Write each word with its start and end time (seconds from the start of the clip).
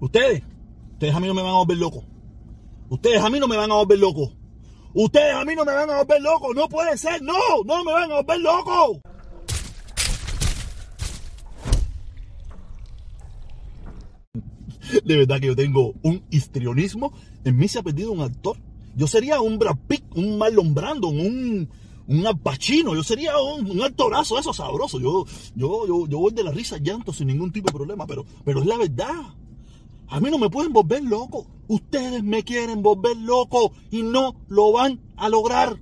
Ustedes, 0.00 0.42
ustedes 0.92 1.14
a 1.14 1.20
mí 1.20 1.26
no 1.26 1.34
me 1.34 1.42
van 1.42 1.52
a 1.52 1.58
volver 1.58 1.78
loco. 1.78 2.04
Ustedes 2.88 3.20
a 3.20 3.30
mí 3.30 3.40
no 3.40 3.48
me 3.48 3.56
van 3.56 3.70
a 3.70 3.74
volver 3.74 3.98
loco. 3.98 4.32
Ustedes 4.94 5.34
a 5.34 5.44
mí 5.44 5.54
no 5.54 5.64
me 5.64 5.72
van 5.72 5.90
a 5.90 6.02
volver 6.02 6.22
loco. 6.22 6.54
No 6.54 6.68
puede 6.68 6.96
ser. 6.96 7.22
No, 7.22 7.34
no 7.64 7.84
me 7.84 7.92
van 7.92 8.10
a 8.12 8.16
volver 8.16 8.40
loco. 8.40 9.00
De 15.04 15.16
verdad 15.16 15.40
que 15.40 15.48
yo 15.48 15.56
tengo 15.56 15.94
un 16.02 16.22
histrionismo. 16.30 17.12
En 17.44 17.56
mí 17.56 17.68
se 17.68 17.78
ha 17.78 17.82
perdido 17.82 18.12
un 18.12 18.20
actor. 18.20 18.56
Yo 18.94 19.06
sería 19.06 19.40
un 19.40 19.58
Brad 19.58 19.76
Pitt, 19.86 20.04
un 20.14 20.38
Marlon 20.38 20.72
Brandon, 20.74 21.18
un, 21.18 21.68
un 22.06 22.26
Al 22.26 22.38
Pacino. 22.38 22.94
Yo 22.94 23.02
sería 23.02 23.38
un, 23.38 23.70
un 23.70 23.82
actorazo, 23.82 24.38
eso 24.38 24.52
sabroso. 24.52 25.00
Yo, 25.00 25.26
yo, 25.54 25.86
yo, 25.86 26.06
yo 26.06 26.18
voy 26.18 26.32
de 26.32 26.44
la 26.44 26.52
risa 26.52 26.78
llanto 26.78 27.12
sin 27.12 27.26
ningún 27.26 27.52
tipo 27.52 27.68
de 27.68 27.74
problema, 27.74 28.06
pero, 28.06 28.24
pero 28.44 28.60
es 28.60 28.66
la 28.66 28.78
verdad. 28.78 29.34
A 30.08 30.20
mí 30.20 30.30
no 30.30 30.38
me 30.38 30.50
pueden 30.50 30.72
volver 30.72 31.02
loco. 31.02 31.46
Ustedes 31.68 32.22
me 32.22 32.44
quieren 32.44 32.82
volver 32.82 33.16
loco 33.16 33.72
y 33.90 34.02
no 34.02 34.36
lo 34.48 34.72
van 34.72 35.00
a 35.16 35.28
lograr. 35.28 35.78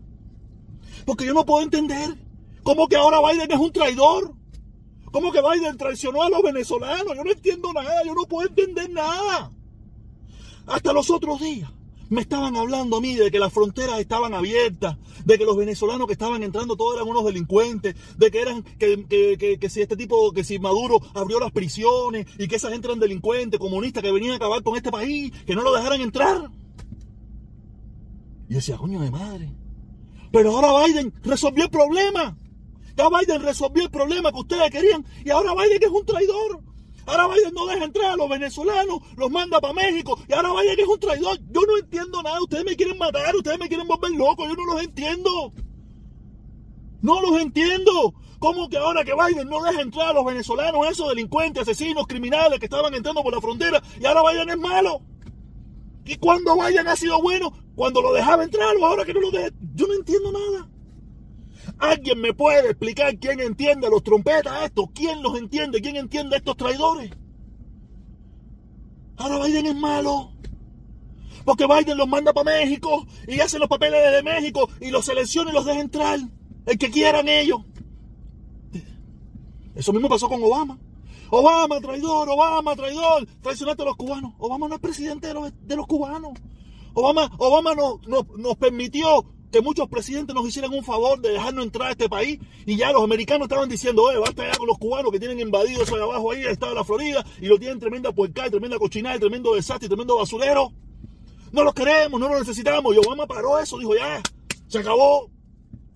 Porque 1.04 1.26
yo 1.26 1.34
no 1.34 1.44
puedo 1.44 1.62
entender 1.62 2.16
cómo 2.62 2.88
que 2.88 2.96
ahora 2.96 3.20
Biden 3.20 3.52
es 3.52 3.58
un 3.58 3.72
traidor. 3.72 4.34
¿Cómo 5.12 5.30
que 5.30 5.40
Biden 5.40 5.76
traicionó 5.76 6.22
a 6.22 6.30
los 6.30 6.42
venezolanos? 6.42 7.14
Yo 7.14 7.22
no 7.22 7.30
entiendo 7.30 7.72
nada, 7.72 8.02
yo 8.04 8.14
no 8.14 8.24
puedo 8.24 8.48
entender 8.48 8.90
nada. 8.90 9.52
Hasta 10.66 10.92
los 10.92 11.10
otros 11.10 11.40
días 11.40 11.70
me 12.14 12.20
estaban 12.20 12.54
hablando 12.56 12.96
a 12.96 13.00
mí 13.00 13.16
de 13.16 13.30
que 13.30 13.40
las 13.40 13.52
fronteras 13.52 13.98
estaban 13.98 14.34
abiertas, 14.34 14.96
de 15.24 15.36
que 15.36 15.44
los 15.44 15.56
venezolanos 15.56 16.06
que 16.06 16.12
estaban 16.12 16.44
entrando 16.44 16.76
todos 16.76 16.94
eran 16.94 17.08
unos 17.08 17.24
delincuentes, 17.24 17.96
de 18.16 18.30
que 18.30 18.40
eran, 18.40 18.62
que, 18.62 19.04
que, 19.08 19.36
que, 19.36 19.58
que 19.58 19.68
si 19.68 19.82
este 19.82 19.96
tipo, 19.96 20.32
que 20.32 20.44
si 20.44 20.60
Maduro 20.60 21.00
abrió 21.12 21.40
las 21.40 21.50
prisiones 21.50 22.26
y 22.38 22.46
que 22.46 22.56
esa 22.56 22.70
gente 22.70 22.86
eran 22.86 23.00
delincuentes, 23.00 23.58
comunistas 23.58 24.02
que 24.02 24.12
venían 24.12 24.34
a 24.34 24.36
acabar 24.36 24.62
con 24.62 24.76
este 24.76 24.92
país, 24.92 25.32
que 25.44 25.56
no 25.56 25.62
lo 25.62 25.74
dejaran 25.74 26.00
entrar. 26.00 26.50
Y 28.48 28.54
decía, 28.54 28.76
coño 28.76 29.00
de 29.00 29.10
madre. 29.10 29.52
Pero 30.30 30.56
ahora 30.56 30.86
Biden 30.86 31.12
resolvió 31.24 31.64
el 31.64 31.70
problema. 31.70 32.38
Ya 32.96 33.08
Biden 33.08 33.42
resolvió 33.42 33.82
el 33.82 33.90
problema 33.90 34.30
que 34.30 34.38
ustedes 34.38 34.70
querían 34.70 35.04
y 35.24 35.30
ahora 35.30 35.52
Biden 35.52 35.82
es 35.82 35.90
un 35.90 36.06
traidor. 36.06 36.60
Ahora 37.06 37.28
Biden 37.28 37.54
no 37.54 37.66
deja 37.66 37.84
entrar 37.84 38.12
a 38.12 38.16
los 38.16 38.28
venezolanos, 38.28 38.98
los 39.16 39.30
manda 39.30 39.60
para 39.60 39.74
México 39.74 40.18
y 40.28 40.32
ahora 40.32 40.52
Biden 40.52 40.80
es 40.80 40.88
un 40.88 41.00
traidor. 41.00 41.38
Yo 41.50 41.60
no 41.62 41.76
entiendo 41.78 42.22
nada. 42.22 42.40
Ustedes 42.42 42.64
me 42.64 42.76
quieren 42.76 42.98
matar, 42.98 43.34
ustedes 43.36 43.58
me 43.58 43.68
quieren 43.68 43.86
volver 43.86 44.10
loco. 44.12 44.46
Yo 44.46 44.54
no 44.54 44.74
los 44.74 44.82
entiendo. 44.82 45.52
No 47.02 47.20
los 47.20 47.40
entiendo. 47.40 48.14
¿Cómo 48.38 48.68
que 48.68 48.76
ahora 48.76 49.04
que 49.04 49.12
Biden 49.14 49.48
no 49.48 49.62
deja 49.62 49.80
entrar 49.80 50.08
a 50.08 50.12
los 50.12 50.24
venezolanos, 50.24 50.86
esos 50.88 51.08
delincuentes, 51.08 51.62
asesinos, 51.62 52.06
criminales 52.06 52.58
que 52.58 52.66
estaban 52.66 52.92
entrando 52.94 53.22
por 53.22 53.32
la 53.32 53.40
frontera 53.40 53.82
y 54.00 54.04
ahora 54.04 54.30
Biden 54.30 54.50
es 54.50 54.58
malo? 54.58 55.00
¿Y 56.04 56.16
cuando 56.16 56.54
Biden 56.56 56.86
ha 56.88 56.96
sido 56.96 57.20
bueno? 57.22 57.52
Cuando 57.74 58.02
lo 58.02 58.12
dejaba 58.12 58.44
entrar 58.44 58.76
o 58.76 58.86
ahora 58.86 59.04
que 59.04 59.14
no 59.14 59.20
lo 59.20 59.30
deja. 59.30 59.48
Yo 59.74 59.86
no 59.86 59.94
entiendo 59.94 60.32
nada. 60.32 60.68
¿Alguien 61.78 62.20
me 62.20 62.32
puede 62.32 62.70
explicar 62.70 63.18
quién 63.18 63.40
entiende 63.40 63.86
a 63.86 63.90
los 63.90 64.02
trompetas 64.02 64.64
estos? 64.64 64.86
¿Quién 64.94 65.22
los 65.22 65.38
entiende? 65.38 65.80
¿Quién 65.80 65.96
entiende 65.96 66.36
a 66.36 66.38
estos 66.38 66.56
traidores? 66.56 67.10
Ahora 69.16 69.44
Biden 69.44 69.66
es 69.66 69.76
malo. 69.76 70.32
Porque 71.44 71.66
Biden 71.66 71.98
los 71.98 72.08
manda 72.08 72.32
para 72.32 72.58
México 72.58 73.06
y 73.28 73.40
hace 73.40 73.58
los 73.58 73.68
papeles 73.68 74.02
desde 74.02 74.22
México 74.22 74.68
y 74.80 74.90
los 74.90 75.04
selecciona 75.04 75.50
y 75.50 75.54
los 75.54 75.66
deja 75.66 75.80
entrar. 75.80 76.18
El 76.66 76.78
que 76.78 76.90
quieran 76.90 77.28
ellos. 77.28 77.60
Eso 79.74 79.92
mismo 79.92 80.08
pasó 80.08 80.28
con 80.28 80.42
Obama. 80.42 80.78
Obama, 81.30 81.80
traidor, 81.80 82.28
Obama, 82.30 82.76
traidor. 82.76 83.26
Traicionaste 83.42 83.82
a 83.82 83.86
los 83.86 83.96
cubanos. 83.96 84.32
Obama 84.38 84.68
no 84.68 84.76
es 84.76 84.80
presidente 84.80 85.26
de 85.26 85.34
los, 85.34 85.52
de 85.66 85.76
los 85.76 85.86
cubanos. 85.86 86.32
Obama, 86.94 87.30
Obama 87.38 87.74
no, 87.74 88.00
no, 88.06 88.26
nos 88.38 88.56
permitió 88.56 89.24
que 89.54 89.60
muchos 89.60 89.88
presidentes 89.88 90.34
nos 90.34 90.48
hicieran 90.48 90.74
un 90.74 90.82
favor 90.82 91.20
de 91.20 91.30
dejarnos 91.30 91.64
entrar 91.64 91.86
a 91.86 91.90
este 91.92 92.08
país 92.08 92.40
y 92.66 92.76
ya 92.76 92.90
los 92.90 93.04
americanos 93.04 93.46
estaban 93.46 93.68
diciendo, 93.68 94.10
eh, 94.10 94.18
basta 94.18 94.50
ya 94.50 94.58
con 94.58 94.66
los 94.66 94.78
cubanos 94.78 95.12
que 95.12 95.20
tienen 95.20 95.38
invadido 95.38 95.84
eso 95.84 95.94
de 95.94 96.02
abajo 96.02 96.32
ahí, 96.32 96.40
el 96.40 96.48
estado 96.48 96.72
de 96.72 96.78
la 96.80 96.84
Florida, 96.84 97.24
y 97.40 97.46
lo 97.46 97.56
tienen 97.56 97.78
tremenda 97.78 98.10
puerca, 98.10 98.50
tremenda 98.50 98.80
cochinada, 98.80 99.16
tremendo 99.20 99.54
desastre, 99.54 99.86
tremendo 99.86 100.16
basurero. 100.16 100.72
No 101.52 101.62
los 101.62 101.72
queremos, 101.72 102.18
no 102.18 102.28
los 102.28 102.40
necesitamos. 102.40 102.96
Y 102.96 102.98
Obama 102.98 103.28
paró 103.28 103.60
eso, 103.60 103.78
dijo, 103.78 103.94
ya, 103.94 104.20
se 104.66 104.78
acabó. 104.78 105.30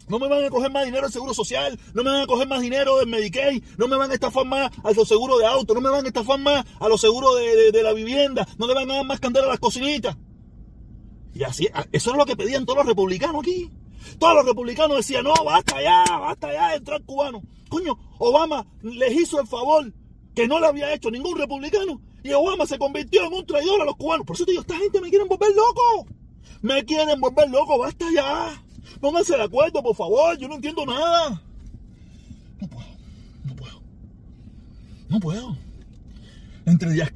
No 0.07 0.21
me 0.21 0.29
van 0.29 0.45
a 0.45 0.51
coger 0.51 0.71
más 0.71 0.85
dinero 0.85 1.03
del 1.03 1.13
Seguro 1.13 1.35
Social, 1.35 1.77
no 1.95 2.05
me 2.05 2.11
van 2.11 2.21
a 2.23 2.27
coger 2.29 2.47
más 2.47 2.61
dinero 2.61 2.99
del 2.99 3.09
Medicaid, 3.09 3.61
no 3.77 3.89
me 3.89 3.97
van 3.97 4.13
a 4.13 4.15
estafar 4.15 4.47
más 4.47 4.71
a 4.85 4.93
los 4.93 5.09
seguros 5.09 5.41
de 5.41 5.47
auto, 5.47 5.75
no 5.75 5.81
me 5.81 5.91
van 5.91 6.05
a 6.05 6.09
estafar 6.09 6.39
más 6.39 6.65
a 6.79 6.89
los 6.89 7.01
seguros 7.01 7.37
de, 7.37 7.73
de 7.73 7.83
la 7.83 7.93
vivienda, 7.93 8.47
no 8.57 8.69
le 8.69 8.75
van 8.75 8.89
a 8.89 8.95
dar 8.95 9.05
más 9.05 9.19
candela 9.19 9.47
a 9.47 9.51
las 9.51 9.59
cocinitas. 9.59 10.17
Y 11.39 11.45
así, 11.45 11.69
eso 11.93 12.11
es 12.11 12.17
lo 12.17 12.27
que 12.27 12.35
pedían 12.35 12.67
todos 12.67 12.79
los 12.79 12.87
republicanos 12.87 13.43
aquí. 13.43 13.71
Todos 14.19 14.35
los 14.35 14.47
republicanos 14.47 14.97
decían, 14.97 15.23
no, 15.23 15.35
basta 15.45 15.81
ya, 15.81 16.03
basta 16.19 16.53
ya 16.53 16.71
de 16.71 16.79
entrar 16.79 17.01
cubano. 17.05 17.41
Coño, 17.69 17.97
Obama 18.19 18.67
les 18.83 19.13
hizo 19.13 19.41
el 19.41 19.47
favor 19.47 19.93
que 20.35 20.49
no 20.49 20.59
le 20.59 20.67
había 20.67 20.93
hecho 20.93 21.13
ningún 21.13 21.39
republicano. 21.39 22.01
Y 22.25 22.33
Obama 22.33 22.67
se 22.67 22.77
convirtió 22.77 23.25
en 23.25 23.33
un 23.33 23.47
traidor 23.47 23.81
a 23.81 23.85
los 23.85 23.95
cubanos. 23.95 24.27
Por 24.27 24.35
eso 24.35 24.45
te 24.45 24.51
digo, 24.51 24.63
esta 24.63 24.79
gente 24.79 25.01
me 25.01 25.11
quieren 25.11 25.29
volver 25.29 25.51
loco. 25.55 26.09
Me 26.61 26.85
quieren 26.85 27.21
volver 27.21 27.49
loco, 27.51 27.79
basta 27.79 28.07
ya. 28.13 28.61
Pónganse 29.01 29.37
de 29.37 29.45
acuerdo, 29.45 29.81
por 29.81 29.95
favor. 29.95 30.37
Yo 30.39 30.49
no 30.49 30.57
entiendo 30.57 30.85
nada. 30.87 31.41
No 32.61 32.69
puedo, 32.69 32.89
no 33.45 33.55
puedo. 33.55 33.81
No 35.09 35.21
puedo. 35.21 35.57
Entre 36.67 36.91
Díaz 36.91 37.13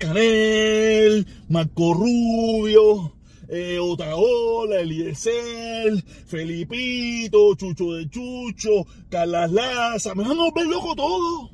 Marco 1.48 1.92
Rubio, 1.92 3.12
eh, 3.54 3.78
Otaola, 3.78 4.80
Eliezer, 4.80 6.02
Felipito, 6.26 7.54
Chucho 7.54 7.92
de 7.92 8.08
Chucho, 8.08 8.86
Carlas 9.10 9.52
Laza. 9.52 10.14
Me 10.14 10.22
van 10.22 10.38
a 10.38 10.44
volver 10.44 10.66
loco 10.66 10.96
todo. 10.96 11.50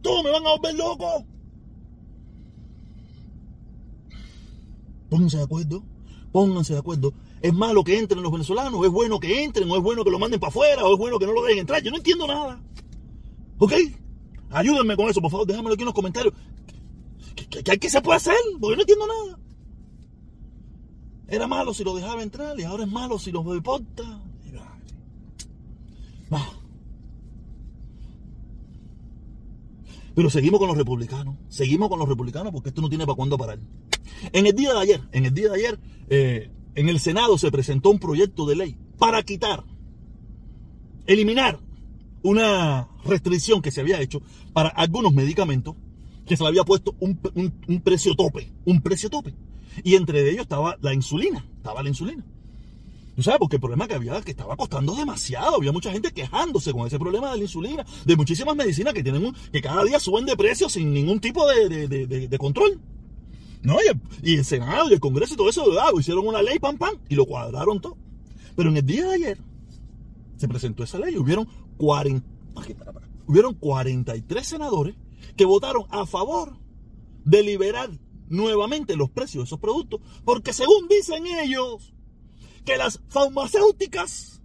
Todo 0.00 0.22
me 0.22 0.30
van 0.30 0.46
a 0.46 0.50
volver 0.50 0.76
loco. 0.76 1.26
Pónganse 5.10 5.38
de 5.38 5.42
acuerdo. 5.42 5.82
Pónganse 6.30 6.74
de 6.74 6.78
acuerdo. 6.78 7.12
¿Es 7.42 7.52
malo 7.52 7.82
que 7.82 7.98
entren 7.98 8.22
los 8.22 8.30
venezolanos? 8.30 8.84
¿Es 8.86 8.92
bueno 8.92 9.18
que 9.18 9.42
entren? 9.42 9.68
¿O 9.68 9.76
es 9.76 9.82
bueno 9.82 10.04
que 10.04 10.10
lo 10.10 10.20
manden 10.20 10.38
para 10.38 10.50
afuera? 10.50 10.84
¿O 10.84 10.92
es 10.92 10.98
bueno 10.98 11.18
que 11.18 11.26
no 11.26 11.32
lo 11.32 11.42
dejen 11.42 11.58
entrar? 11.58 11.82
Yo 11.82 11.90
no 11.90 11.96
entiendo 11.96 12.28
nada. 12.28 12.62
¿Ok? 13.58 13.72
Ayúdenme 14.50 14.94
con 14.94 15.08
eso, 15.08 15.20
por 15.20 15.32
favor. 15.32 15.48
Déjamelo 15.48 15.74
aquí 15.74 15.82
en 15.82 15.86
los 15.86 15.94
comentarios. 15.94 16.32
¿Qué, 17.34 17.64
qué, 17.64 17.78
qué 17.78 17.90
se 17.90 18.00
puede 18.02 18.18
hacer? 18.18 18.36
Porque 18.60 18.70
yo 18.70 18.76
no 18.76 18.82
entiendo 18.82 19.06
nada. 19.08 19.47
Era 21.28 21.46
malo 21.46 21.74
si 21.74 21.84
lo 21.84 21.94
dejaba 21.94 22.22
entrar 22.22 22.58
y 22.58 22.64
ahora 22.64 22.84
es 22.84 22.90
malo 22.90 23.18
si 23.18 23.30
los 23.30 23.44
deporta. 23.46 24.22
Bah. 26.30 26.52
Pero 30.14 30.30
seguimos 30.30 30.58
con 30.58 30.68
los 30.68 30.76
republicanos. 30.76 31.36
Seguimos 31.48 31.88
con 31.88 31.98
los 31.98 32.08
republicanos 32.08 32.52
porque 32.52 32.70
esto 32.70 32.80
no 32.80 32.88
tiene 32.88 33.06
para 33.06 33.16
cuándo 33.16 33.38
parar. 33.38 33.58
En 34.32 34.46
el 34.46 34.54
día 34.54 34.72
de 34.72 34.80
ayer, 34.80 35.00
en 35.12 35.26
el 35.26 35.34
día 35.34 35.48
de 35.50 35.54
ayer, 35.54 35.78
eh, 36.08 36.50
en 36.74 36.88
el 36.88 36.98
Senado 36.98 37.38
se 37.38 37.50
presentó 37.50 37.90
un 37.90 37.98
proyecto 37.98 38.46
de 38.46 38.56
ley 38.56 38.78
para 38.98 39.22
quitar, 39.22 39.64
eliminar 41.06 41.60
una 42.22 42.88
restricción 43.04 43.62
que 43.62 43.70
se 43.70 43.80
había 43.80 44.00
hecho 44.00 44.22
para 44.52 44.70
algunos 44.70 45.12
medicamentos 45.12 45.76
que 46.26 46.36
se 46.36 46.42
le 46.42 46.48
había 46.48 46.64
puesto 46.64 46.94
un, 47.00 47.16
precio 47.82 48.14
tope, 48.14 48.52
un 48.64 48.80
precio 48.80 49.08
tope. 49.08 49.34
Y 49.84 49.94
entre 49.94 50.30
ellos 50.30 50.42
estaba 50.42 50.76
la 50.80 50.94
insulina, 50.94 51.44
estaba 51.56 51.82
la 51.82 51.88
insulina. 51.88 52.24
¿Tú 53.18 53.24
sabes? 53.24 53.40
Porque 53.40 53.56
el 53.56 53.60
problema 53.60 53.88
que 53.88 53.94
había 53.94 54.20
que 54.20 54.30
estaba 54.30 54.56
costando 54.56 54.94
demasiado. 54.94 55.56
Había 55.56 55.72
mucha 55.72 55.90
gente 55.90 56.12
quejándose 56.12 56.72
con 56.72 56.86
ese 56.86 57.00
problema 57.00 57.32
de 57.32 57.38
la 57.38 57.42
insulina, 57.42 57.84
de 58.04 58.14
muchísimas 58.14 58.54
medicinas 58.54 58.94
que 58.94 59.02
tienen 59.02 59.34
que 59.52 59.60
cada 59.60 59.82
día 59.82 59.98
suben 59.98 60.24
de 60.24 60.36
precio 60.36 60.68
sin 60.68 60.94
ningún 60.94 61.18
tipo 61.18 61.44
de, 61.48 61.88
de, 61.88 62.06
de, 62.06 62.38
control. 62.38 62.80
¿No? 63.62 63.74
Y 63.82 63.88
el, 63.88 64.00
y 64.22 64.44
Senado 64.44 64.88
y 64.88 64.92
el 64.92 65.00
Congreso 65.00 65.34
y 65.34 65.36
todo 65.36 65.48
eso 65.48 65.64
hicieron 65.98 66.28
una 66.28 66.42
ley, 66.42 66.60
pam, 66.60 66.78
pam, 66.78 66.94
y 67.08 67.16
lo 67.16 67.26
cuadraron 67.26 67.80
todo. 67.80 67.96
Pero 68.54 68.70
en 68.70 68.76
el 68.76 68.86
día 68.86 69.08
de 69.08 69.14
ayer 69.14 69.38
se 70.36 70.46
presentó 70.46 70.84
esa 70.84 71.00
ley 71.00 71.14
y 71.14 71.18
hubieron 71.18 71.48
40, 71.76 72.24
hubieron 73.26 73.54
43 73.54 74.46
senadores 74.46 74.94
que 75.36 75.44
votaron 75.44 75.86
a 75.90 76.06
favor 76.06 76.56
de 77.24 77.42
liberar 77.42 77.90
nuevamente 78.28 78.96
los 78.96 79.10
precios 79.10 79.44
de 79.44 79.46
esos 79.46 79.60
productos, 79.60 80.00
porque 80.24 80.52
según 80.52 80.88
dicen 80.88 81.26
ellos, 81.26 81.92
que 82.64 82.76
las 82.76 83.00
farmacéuticas 83.08 84.42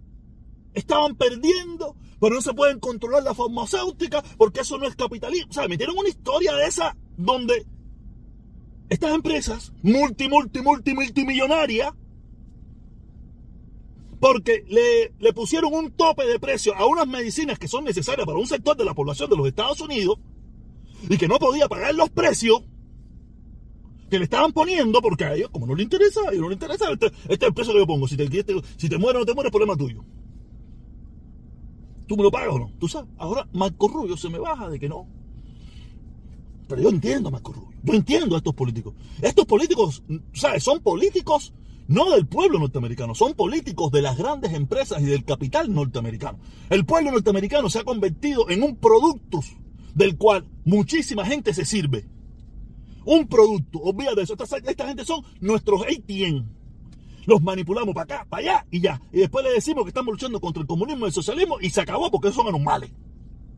estaban 0.72 1.14
perdiendo, 1.16 1.96
pero 2.20 2.36
no 2.36 2.40
se 2.40 2.54
pueden 2.54 2.80
controlar 2.80 3.22
las 3.22 3.36
farmacéuticas 3.36 4.24
porque 4.36 4.60
eso 4.60 4.78
no 4.78 4.86
es 4.86 4.96
capitalismo. 4.96 5.50
O 5.50 5.52
sea, 5.52 5.68
metieron 5.68 5.96
una 5.98 6.08
historia 6.08 6.54
de 6.54 6.66
esa 6.66 6.96
donde 7.16 7.66
estas 8.88 9.14
empresas 9.14 9.72
multi, 9.82 10.28
multi, 10.28 10.60
multi, 10.62 10.94
multimillonarias, 10.94 11.92
porque 14.20 14.64
le, 14.68 15.12
le 15.18 15.32
pusieron 15.34 15.74
un 15.74 15.90
tope 15.90 16.26
de 16.26 16.40
precio 16.40 16.74
a 16.76 16.86
unas 16.86 17.06
medicinas 17.06 17.58
que 17.58 17.68
son 17.68 17.84
necesarias 17.84 18.26
para 18.26 18.38
un 18.38 18.46
sector 18.46 18.76
de 18.76 18.84
la 18.84 18.94
población 18.94 19.28
de 19.28 19.36
los 19.36 19.46
Estados 19.46 19.80
Unidos 19.80 20.18
y 21.08 21.18
que 21.18 21.28
no 21.28 21.38
podía 21.38 21.68
pagar 21.68 21.94
los 21.94 22.08
precios, 22.10 22.62
le 24.18 24.24
estaban 24.24 24.52
poniendo, 24.52 25.00
porque 25.00 25.24
a 25.24 25.34
ellos, 25.34 25.50
como 25.50 25.66
no 25.66 25.74
le 25.74 25.82
interesa, 25.82 26.20
a 26.28 26.30
ellos 26.30 26.42
no 26.42 26.48
le 26.48 26.54
interesa, 26.54 26.90
este, 26.90 27.06
este 27.06 27.34
es 27.34 27.42
el 27.42 27.54
precio 27.54 27.72
que 27.72 27.80
yo 27.80 27.86
pongo. 27.86 28.08
Si 28.08 28.16
te, 28.16 28.28
si 28.76 28.88
te 28.88 28.98
mueres 28.98 29.16
o 29.16 29.20
no 29.20 29.26
te 29.26 29.34
mueres, 29.34 29.50
problema 29.50 29.76
tuyo. 29.76 30.04
¿Tú 32.06 32.16
me 32.16 32.22
lo 32.22 32.30
pagas 32.30 32.54
o 32.54 32.58
no? 32.58 32.70
Tú 32.78 32.88
sabes, 32.88 33.10
ahora 33.16 33.48
Marco 33.52 33.88
Rubio 33.88 34.16
se 34.16 34.28
me 34.28 34.38
baja 34.38 34.68
de 34.68 34.78
que 34.78 34.88
no. 34.88 35.06
Pero 36.68 36.82
yo 36.82 36.88
entiendo 36.90 37.28
a 37.28 37.32
Marco 37.32 37.52
Rubio. 37.52 37.78
Yo 37.82 37.94
entiendo 37.94 38.34
a 38.34 38.38
estos 38.38 38.54
políticos. 38.54 38.94
Estos 39.20 39.44
políticos, 39.46 40.02
¿sabes? 40.32 40.62
Son 40.62 40.80
políticos 40.80 41.52
no 41.86 42.10
del 42.10 42.26
pueblo 42.26 42.58
norteamericano, 42.58 43.14
son 43.14 43.34
políticos 43.34 43.92
de 43.92 44.02
las 44.02 44.16
grandes 44.16 44.54
empresas 44.54 45.02
y 45.02 45.06
del 45.06 45.24
capital 45.24 45.72
norteamericano. 45.72 46.38
El 46.70 46.86
pueblo 46.86 47.10
norteamericano 47.10 47.68
se 47.68 47.80
ha 47.80 47.84
convertido 47.84 48.48
en 48.48 48.62
un 48.62 48.76
producto 48.76 49.40
del 49.94 50.16
cual 50.16 50.46
muchísima 50.64 51.26
gente 51.26 51.52
se 51.52 51.64
sirve. 51.64 52.06
Un 53.04 53.26
producto, 53.26 53.78
olvídate 53.80 54.16
de 54.16 54.22
eso. 54.22 54.34
Esta, 54.38 54.56
esta 54.56 54.86
gente 54.86 55.04
son 55.04 55.24
nuestros 55.40 55.82
ATM. 55.82 56.46
Los 57.26 57.42
manipulamos 57.42 57.94
para 57.94 58.16
acá, 58.16 58.26
para 58.28 58.40
allá 58.42 58.66
y 58.70 58.80
ya. 58.80 59.00
Y 59.12 59.18
después 59.18 59.44
le 59.44 59.52
decimos 59.52 59.84
que 59.84 59.88
estamos 59.88 60.12
luchando 60.12 60.40
contra 60.40 60.60
el 60.60 60.66
comunismo 60.66 61.06
y 61.06 61.08
el 61.08 61.12
socialismo 61.12 61.58
y 61.60 61.70
se 61.70 61.80
acabó 61.80 62.10
porque 62.10 62.32
son 62.32 62.46
anormales. 62.48 62.90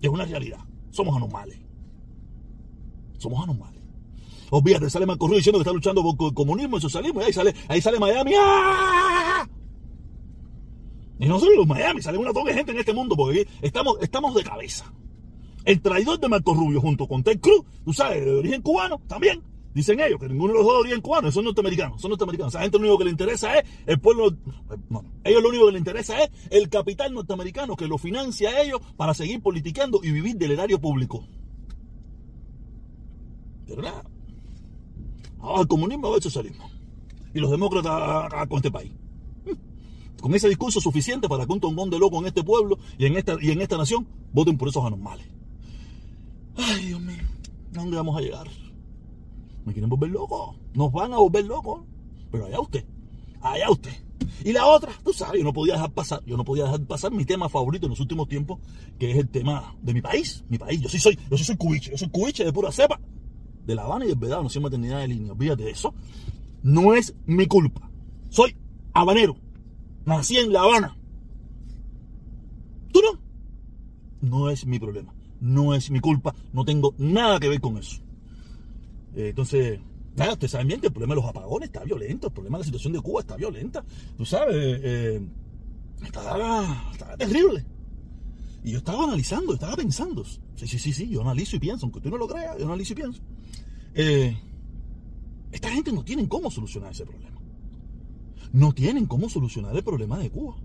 es 0.00 0.08
una 0.08 0.25
realidad. 0.25 0.60
Somos 0.90 1.16
anormales. 1.16 1.58
Somos 3.19 3.43
anormales. 3.43 3.82
Olvídate, 4.50 4.88
sale 4.88 5.06
Marco 5.06 5.26
Rubio 5.26 5.38
diciendo 5.38 5.58
que 5.58 5.62
está 5.62 5.72
luchando 5.72 6.02
por 6.02 6.28
el 6.28 6.34
comunismo 6.34 6.76
y 6.76 6.78
el 6.78 6.82
socialismo 6.82 7.20
y 7.20 7.25
ahí 7.25 7.32
sale, 7.32 7.54
ahí 7.69 7.81
sale 7.81 7.99
Miami. 7.99 8.32
¡Ah! 8.38 9.49
Y 11.19 11.26
no 11.26 11.40
solo 11.40 11.56
los 11.56 11.66
Miami, 11.66 12.02
sale 12.02 12.19
una 12.19 12.32
toque 12.32 12.50
de 12.50 12.58
gente 12.58 12.72
en 12.72 12.78
este 12.78 12.92
mundo 12.92 13.16
porque 13.16 13.49
estamos 13.62 14.34
de 14.34 14.44
cabeza. 14.44 14.92
El 15.66 15.82
traidor 15.82 16.18
de 16.18 16.28
Marco 16.28 16.54
Rubio 16.54 16.80
junto 16.80 17.06
con 17.06 17.22
Ted 17.22 17.40
Cruz, 17.40 17.62
tú 17.84 17.92
sabes, 17.92 18.24
de 18.24 18.30
origen 18.30 18.62
cubano 18.62 19.00
también, 19.06 19.42
Dicen 19.76 20.00
ellos 20.00 20.18
que 20.18 20.26
ninguno 20.26 20.54
de 20.54 20.60
los 20.60 20.66
dos 20.66 20.80
origen 20.80 21.02
cubano, 21.02 21.30
son 21.30 21.44
norteamericanos, 21.44 22.00
son 22.00 22.08
norteamericanos. 22.08 22.54
Esa 22.54 22.62
gente 22.62 22.78
lo 22.78 22.84
único 22.84 22.96
que 22.96 23.04
le 23.04 23.10
interesa 23.10 23.58
es 23.58 23.68
el 23.84 24.00
pueblo. 24.00 24.34
No, 24.88 25.04
ellos 25.22 25.42
lo 25.42 25.50
único 25.50 25.66
que 25.66 25.72
les 25.72 25.80
interesa 25.80 26.18
es 26.22 26.30
el 26.48 26.70
capital 26.70 27.12
norteamericano 27.12 27.76
que 27.76 27.86
lo 27.86 27.98
financia 27.98 28.48
a 28.48 28.62
ellos 28.62 28.80
para 28.96 29.12
seguir 29.12 29.42
politiqueando 29.42 30.00
y 30.02 30.12
vivir 30.12 30.36
del 30.36 30.52
erario 30.52 30.80
público. 30.80 31.26
De 33.66 33.76
verdad. 33.76 34.02
Ahora 35.40 35.60
el 35.60 35.68
comunismo 35.68 36.08
o 36.08 36.16
el 36.16 36.22
socialismo. 36.22 36.70
Y 37.34 37.40
los 37.40 37.50
demócratas 37.50 38.48
con 38.48 38.56
este 38.56 38.70
país. 38.70 38.92
Con 40.22 40.34
ese 40.34 40.48
discurso 40.48 40.80
suficiente 40.80 41.28
para 41.28 41.44
que 41.44 41.52
un 41.52 41.60
tongón 41.60 41.90
de 41.90 41.98
loco 41.98 42.18
en 42.20 42.28
este 42.28 42.42
pueblo 42.42 42.78
y 42.96 43.04
en 43.04 43.18
esta, 43.18 43.36
y 43.42 43.50
en 43.50 43.60
esta 43.60 43.76
nación 43.76 44.08
voten 44.32 44.56
por 44.56 44.68
esos 44.68 44.82
anormales. 44.82 45.35
Ay, 46.56 46.86
Dios 46.86 47.00
mío, 47.00 47.22
¿a 47.74 47.78
dónde 47.78 47.96
vamos 47.96 48.16
a 48.16 48.20
llegar? 48.20 48.48
Me 49.64 49.72
quieren 49.72 49.90
volver 49.90 50.10
loco. 50.10 50.56
Nos 50.74 50.92
van 50.92 51.12
a 51.12 51.18
volver 51.18 51.44
locos. 51.44 51.80
Pero 52.30 52.46
allá 52.46 52.60
usted. 52.60 52.84
Allá 53.40 53.70
usted. 53.70 53.92
Y 54.44 54.52
la 54.52 54.66
otra, 54.66 54.92
tú 55.04 55.12
sabes, 55.12 55.38
yo 55.38 55.44
no 55.44 55.52
podía 55.52 55.74
dejar 55.74 55.92
pasar, 55.92 56.24
yo 56.24 56.36
no 56.36 56.44
podía 56.44 56.64
dejar 56.64 56.80
pasar 56.86 57.10
mi 57.10 57.24
tema 57.24 57.48
favorito 57.48 57.86
en 57.86 57.90
los 57.90 58.00
últimos 58.00 58.28
tiempos, 58.28 58.60
que 58.98 59.10
es 59.10 59.16
el 59.16 59.28
tema 59.28 59.74
de 59.82 59.92
mi 59.92 60.00
país, 60.00 60.44
mi 60.48 60.58
país. 60.58 60.80
Yo 60.80 60.88
sí 60.88 60.98
soy, 60.98 61.18
yo 61.30 61.36
sí 61.36 61.44
soy 61.44 61.56
cubiche, 61.56 61.90
yo 61.90 61.98
soy 61.98 62.08
cubiche 62.08 62.44
de 62.44 62.52
pura 62.52 62.70
cepa, 62.70 63.00
de 63.64 63.74
La 63.74 63.82
Habana 63.82 64.04
y 64.04 64.08
del 64.08 64.18
Vedado, 64.18 64.42
no 64.42 64.48
soy 64.48 64.62
maternidad 64.62 65.00
de 65.00 65.08
línea. 65.08 65.32
Olvídate 65.32 65.64
de 65.64 65.70
eso. 65.70 65.94
No 66.62 66.94
es 66.94 67.14
mi 67.26 67.46
culpa. 67.46 67.90
Soy 68.28 68.56
habanero. 68.92 69.36
Nací 70.04 70.36
en 70.36 70.52
La 70.52 70.62
Habana. 70.62 70.96
¿Tú 72.92 73.00
no? 73.02 73.20
No 74.20 74.50
es 74.50 74.64
mi 74.64 74.78
problema. 74.78 75.15
No 75.40 75.74
es 75.74 75.90
mi 75.90 76.00
culpa. 76.00 76.34
No 76.52 76.64
tengo 76.64 76.94
nada 76.98 77.38
que 77.38 77.48
ver 77.48 77.60
con 77.60 77.76
eso. 77.78 78.00
Eh, 79.14 79.28
entonces, 79.30 79.80
nada, 80.16 80.32
ustedes 80.32 80.50
saben 80.52 80.68
bien 80.68 80.80
que 80.80 80.88
el 80.88 80.92
problema 80.92 81.14
de 81.14 81.20
los 81.20 81.30
apagones 81.30 81.68
está 81.68 81.84
violento, 81.84 82.28
el 82.28 82.32
problema 82.32 82.58
de 82.58 82.62
la 82.62 82.66
situación 82.66 82.92
de 82.92 83.00
Cuba 83.00 83.20
está 83.20 83.36
violenta. 83.36 83.84
Tú 84.16 84.24
sabes, 84.24 84.80
eh, 84.82 85.20
está, 86.04 87.16
terrible. 87.16 87.64
Y 88.64 88.72
yo 88.72 88.78
estaba 88.78 89.04
analizando, 89.04 89.54
estaba 89.54 89.76
pensando. 89.76 90.24
Sí, 90.24 90.66
sí, 90.66 90.78
sí, 90.78 90.92
sí, 90.92 91.08
yo 91.08 91.22
analizo 91.22 91.56
y 91.56 91.60
pienso, 91.60 91.86
aunque 91.86 92.00
tú 92.00 92.10
no 92.10 92.16
lo 92.16 92.26
creas, 92.26 92.58
yo 92.58 92.66
analizo 92.66 92.92
y 92.92 92.96
pienso. 92.96 93.20
Eh, 93.94 94.36
esta 95.52 95.70
gente 95.70 95.92
no 95.92 96.04
tienen 96.04 96.26
cómo 96.26 96.50
solucionar 96.50 96.92
ese 96.92 97.06
problema. 97.06 97.40
No 98.52 98.72
tienen 98.72 99.06
cómo 99.06 99.28
solucionar 99.28 99.74
el 99.76 99.84
problema 99.84 100.18
de 100.18 100.30
Cuba. 100.30 100.56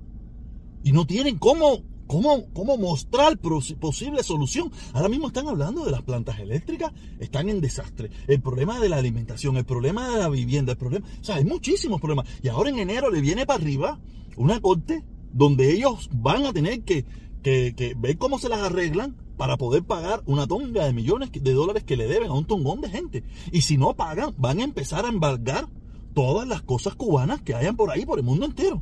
Y 0.83 0.91
no 0.91 1.05
tienen 1.05 1.37
cómo 1.37 1.83
¿Cómo, 2.11 2.45
¿Cómo, 2.51 2.75
mostrar 2.75 3.37
posible 3.37 4.21
solución? 4.21 4.69
Ahora 4.91 5.07
mismo 5.07 5.27
están 5.27 5.47
hablando 5.47 5.85
de 5.85 5.91
las 5.91 6.01
plantas 6.01 6.39
eléctricas, 6.39 6.91
están 7.21 7.47
en 7.47 7.61
desastre. 7.61 8.09
El 8.27 8.41
problema 8.41 8.81
de 8.81 8.89
la 8.89 8.97
alimentación, 8.97 9.55
el 9.55 9.63
problema 9.63 10.09
de 10.09 10.19
la 10.19 10.27
vivienda, 10.27 10.73
el 10.73 10.77
problema. 10.77 11.07
O 11.21 11.23
sea, 11.23 11.37
hay 11.37 11.45
muchísimos 11.45 12.01
problemas. 12.01 12.27
Y 12.43 12.49
ahora 12.49 12.69
en 12.69 12.79
enero 12.79 13.09
le 13.09 13.21
viene 13.21 13.45
para 13.45 13.63
arriba 13.63 13.97
una 14.35 14.59
corte 14.59 15.05
donde 15.31 15.71
ellos 15.71 16.09
van 16.11 16.45
a 16.45 16.51
tener 16.51 16.81
que, 16.81 17.05
que, 17.43 17.95
ver 17.97 18.17
cómo 18.17 18.39
se 18.39 18.49
las 18.49 18.59
arreglan 18.59 19.15
para 19.37 19.55
poder 19.55 19.85
pagar 19.85 20.21
una 20.25 20.45
tonga 20.47 20.83
de 20.83 20.91
millones 20.91 21.29
de 21.31 21.53
dólares 21.53 21.85
que 21.85 21.95
le 21.95 22.09
deben 22.09 22.29
a 22.29 22.33
un 22.33 22.43
tongón 22.43 22.81
de 22.81 22.89
gente. 22.89 23.23
Y 23.53 23.61
si 23.61 23.77
no 23.77 23.95
pagan, 23.95 24.35
van 24.37 24.59
a 24.59 24.65
empezar 24.65 25.05
a 25.05 25.09
embargar 25.09 25.69
todas 26.13 26.45
las 26.45 26.61
cosas 26.61 26.93
cubanas 26.93 27.41
que 27.41 27.55
hayan 27.55 27.77
por 27.77 27.89
ahí, 27.89 28.05
por 28.05 28.19
el 28.19 28.25
mundo 28.25 28.45
entero. 28.45 28.81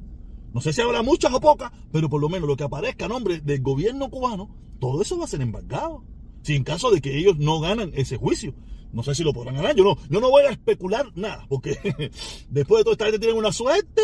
No 0.54 0.62
sé 0.62 0.74
si 0.74 0.82
habrá 0.82 1.04
muchas 1.04 1.34
o 1.34 1.40
pocas, 1.40 1.72
pero 1.92 2.10
por 2.10 2.22
lo 2.22 2.30
menos 2.30 2.48
lo 2.48 2.56
que 2.56 2.64
aparezca 2.64 3.06
a 3.06 3.10
nombre 3.10 3.40
del 3.40 3.62
gobierno 3.62 4.10
cubano, 4.10 4.50
todo 4.80 5.02
eso 5.02 5.18
va 5.18 5.26
a 5.26 5.28
ser 5.28 5.42
embargado. 5.42 6.04
Si 6.42 6.56
en 6.56 6.64
caso 6.64 6.90
de 6.90 7.02
que 7.02 7.18
ellos 7.18 7.38
no 7.38 7.60
ganan 7.60 7.92
ese 7.94 8.18
juicio, 8.18 8.54
no 8.92 9.04
sé 9.04 9.14
si 9.14 9.24
lo 9.24 9.34
podrán 9.34 9.56
ganar. 9.56 9.76
Yo 9.76 9.84
no, 9.84 9.98
yo 10.10 10.20
no 10.20 10.30
voy 10.30 10.44
a 10.44 10.52
especular 10.52 11.12
nada, 11.16 11.46
porque 11.48 11.72
después 12.50 12.80
de 12.80 12.84
todo 12.84 12.94
esta 12.94 13.06
gente 13.06 13.20
tienen 13.20 13.38
una 13.38 13.52
suerte. 13.52 14.02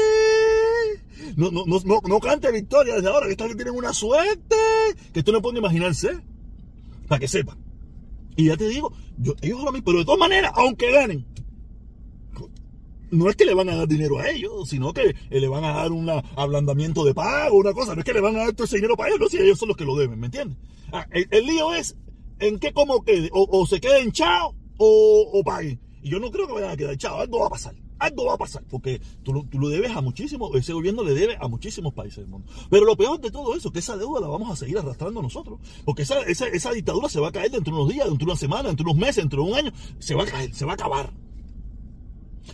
No, 1.36 1.50
no, 1.50 1.65
no, 1.65 2.01
no, 2.07 2.19
cante 2.19 2.51
victoria 2.51 2.95
desde 2.95 3.09
ahora, 3.09 3.25
que 3.25 3.31
esta 3.31 3.48
gente 3.48 3.63
tienen 3.63 3.80
una 3.80 3.94
suerte 3.94 4.56
que 5.13 5.24
tú 5.24 5.31
no 5.31 5.41
puedes 5.41 5.57
imaginarse. 5.59 6.19
Para 7.07 7.19
que 7.19 7.27
sepan. 7.27 7.57
Y 8.36 8.45
ya 8.45 8.57
te 8.57 8.68
digo, 8.68 8.91
yo, 9.18 9.33
ellos 9.41 9.59
ahora 9.59 9.71
mismo, 9.71 9.86
pero 9.86 10.00
de 10.00 10.06
todas 10.06 10.19
maneras, 10.19 10.51
aunque 10.56 10.91
ganen, 10.91 11.25
no 13.11 13.29
es 13.29 13.35
que 13.35 13.45
le 13.45 13.53
van 13.53 13.69
a 13.69 13.75
dar 13.75 13.87
dinero 13.87 14.19
a 14.19 14.29
ellos, 14.29 14.69
sino 14.69 14.93
que 14.93 15.15
eh, 15.29 15.39
le 15.39 15.47
van 15.47 15.63
a 15.63 15.73
dar 15.73 15.91
un 15.91 16.09
ablandamiento 16.09 17.03
de 17.03 17.13
pago, 17.13 17.57
una 17.57 17.73
cosa. 17.73 17.93
No 17.93 18.01
es 18.01 18.05
que 18.05 18.13
le 18.13 18.21
van 18.21 18.35
a 18.35 18.39
dar 18.39 18.53
todo 18.53 18.65
ese 18.65 18.77
dinero 18.77 18.95
para 18.95 19.09
ellos, 19.09 19.21
no, 19.21 19.29
si 19.29 19.37
ellos 19.37 19.59
son 19.59 19.69
los 19.69 19.77
que 19.77 19.85
lo 19.85 19.95
deben, 19.95 20.19
¿me 20.19 20.27
entiendes? 20.27 20.57
Ah, 20.91 21.07
el, 21.11 21.45
lío 21.45 21.73
es 21.73 21.95
en 22.39 22.59
qué 22.59 22.73
como 22.73 23.03
quede, 23.03 23.29
o, 23.31 23.65
se 23.65 23.79
queden 23.79 24.11
chao 24.11 24.55
o, 24.77 25.29
o, 25.33 25.43
paguen. 25.43 25.79
Y 26.01 26.09
yo 26.09 26.19
no 26.19 26.31
creo 26.31 26.47
que 26.47 26.53
vayan 26.53 26.71
a 26.71 26.77
quedar 26.77 26.97
chao, 26.97 27.19
algo 27.19 27.39
va 27.39 27.47
a 27.47 27.49
pasar. 27.49 27.75
Algo 27.97 28.25
va 28.25 28.33
a 28.33 28.37
pasar, 28.37 28.61
porque 28.69 29.01
tú, 29.24 29.45
tú 29.50 29.57
lo 29.57 29.69
debes 29.69 29.95
a 29.95 30.01
muchísimos, 30.01 30.53
ese 30.55 30.74
gobierno 30.74 31.01
le 31.03 31.13
debe 31.13 31.38
a 31.39 31.47
muchísimos 31.47 31.93
países 31.93 32.17
del 32.17 32.27
mundo. 32.27 32.51
Pero 32.69 32.85
lo 32.85 32.97
peor 32.97 33.21
de 33.21 33.31
todo 33.31 33.55
eso, 33.55 33.71
que 33.71 33.79
esa 33.79 33.95
deuda 33.95 34.19
la 34.19 34.27
vamos 34.27 34.51
a 34.51 34.55
seguir 34.57 34.77
arrastrando 34.77 35.21
nosotros. 35.21 35.59
Porque 35.85 36.01
esa, 36.01 36.21
esa, 36.24 36.47
esa 36.47 36.71
dictadura 36.71 37.07
se 37.07 37.21
va 37.21 37.29
a 37.29 37.31
caer 37.31 37.51
dentro 37.51 37.74
de 37.74 37.81
unos 37.81 37.93
días, 37.93 38.05
dentro 38.07 38.25
de 38.25 38.31
una 38.31 38.39
semana, 38.39 38.67
dentro 38.67 38.83
de 38.83 38.91
unos 38.91 39.00
meses, 39.00 39.24
dentro 39.24 39.43
de 39.43 39.51
un 39.51 39.57
año. 39.57 39.71
Se 40.00 40.13
va 40.13 40.24
a 40.24 40.25
caer, 40.25 40.53
se 40.53 40.65
va 40.65 40.74
a 40.74 40.75
acabar. 40.75 41.13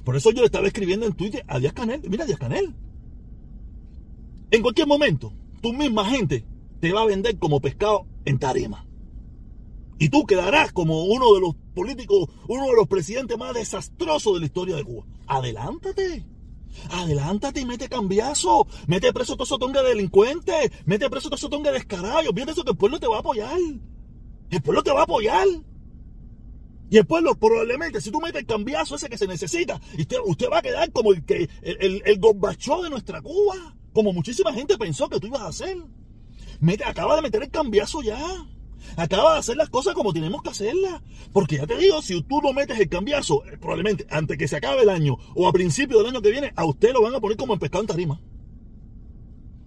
Por 0.03 0.15
eso 0.15 0.31
yo 0.31 0.41
le 0.41 0.45
estaba 0.45 0.67
escribiendo 0.67 1.05
en 1.05 1.13
Twitter 1.13 1.43
a 1.47 1.59
Díaz 1.59 1.73
Canel. 1.73 2.01
Mira, 2.09 2.25
Díaz 2.25 2.39
Canel. 2.39 2.73
En 4.51 4.61
cualquier 4.61 4.87
momento, 4.87 5.33
tu 5.61 5.73
misma 5.73 6.05
gente 6.05 6.45
te 6.79 6.91
va 6.91 7.01
a 7.01 7.05
vender 7.05 7.37
como 7.37 7.61
pescado 7.61 8.05
en 8.25 8.39
tarima. 8.39 8.85
Y 9.99 10.09
tú 10.09 10.25
quedarás 10.25 10.71
como 10.71 11.03
uno 11.03 11.33
de 11.35 11.41
los 11.41 11.55
políticos, 11.75 12.27
uno 12.47 12.65
de 12.65 12.75
los 12.75 12.87
presidentes 12.87 13.37
más 13.37 13.53
desastrosos 13.53 14.33
de 14.33 14.39
la 14.39 14.45
historia 14.47 14.75
de 14.75 14.83
Cuba. 14.83 15.05
Adelántate. 15.27 16.25
Adelántate 16.89 17.61
y 17.61 17.65
mete 17.65 17.87
cambiazo. 17.87 18.65
Mete 18.87 19.13
preso 19.13 19.33
a 19.33 19.37
todo 19.37 19.59
tonga 19.59 19.83
de 19.83 19.89
delincuentes. 19.89 20.71
Mete 20.85 21.09
preso 21.09 21.27
a 21.27 21.37
todo 21.37 21.49
tonga 21.49 21.71
de 21.71 21.77
descarado. 21.77 22.33
Fíjate 22.33 22.51
eso 22.51 22.63
que 22.63 22.71
el 22.71 22.77
pueblo 22.77 22.99
te 22.99 23.07
va 23.07 23.17
a 23.17 23.19
apoyar. 23.19 23.59
El 24.49 24.61
pueblo 24.61 24.81
te 24.81 24.91
va 24.91 25.01
a 25.01 25.03
apoyar. 25.03 25.47
Y 26.91 26.95
después 26.95 27.23
probablemente, 27.39 28.01
si 28.01 28.11
tú 28.11 28.19
metes 28.19 28.41
el 28.41 28.45
cambiazo 28.45 28.95
ese 28.95 29.07
que 29.07 29.17
se 29.17 29.25
necesita, 29.25 29.79
usted, 29.97 30.17
usted 30.25 30.47
va 30.51 30.57
a 30.57 30.61
quedar 30.61 30.91
como 30.91 31.13
el 31.13 31.23
que 31.23 31.49
el, 31.61 32.01
el, 32.05 32.19
de 32.19 32.89
nuestra 32.89 33.21
Cuba. 33.21 33.77
Como 33.93 34.11
muchísima 34.11 34.51
gente 34.51 34.77
pensó 34.77 35.07
que 35.07 35.17
tú 35.17 35.27
ibas 35.27 35.41
a 35.41 35.47
hacer. 35.47 35.77
Mete, 36.59 36.83
acaba 36.83 37.15
de 37.15 37.21
meter 37.21 37.43
el 37.43 37.49
cambiazo 37.49 38.01
ya. 38.01 38.19
Acaba 38.97 39.33
de 39.33 39.39
hacer 39.39 39.55
las 39.55 39.69
cosas 39.69 39.93
como 39.93 40.11
tenemos 40.11 40.43
que 40.43 40.49
hacerlas. 40.49 41.01
Porque 41.31 41.55
ya 41.59 41.65
te 41.65 41.77
digo, 41.77 42.01
si 42.01 42.21
tú 42.23 42.41
no 42.41 42.51
metes 42.51 42.77
el 42.77 42.89
cambiazo, 42.89 43.45
eh, 43.45 43.57
probablemente 43.57 44.05
antes 44.09 44.37
que 44.37 44.49
se 44.49 44.57
acabe 44.57 44.81
el 44.81 44.89
año 44.89 45.17
o 45.33 45.47
a 45.47 45.53
principio 45.53 45.97
del 45.99 46.07
año 46.07 46.21
que 46.21 46.31
viene, 46.31 46.51
a 46.57 46.65
usted 46.65 46.91
lo 46.91 47.03
van 47.03 47.15
a 47.15 47.21
poner 47.21 47.37
como 47.37 47.57
pescado 47.57 47.83
en 47.83 47.87
tarima. 47.87 48.21